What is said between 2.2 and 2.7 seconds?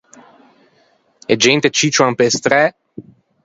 stræ.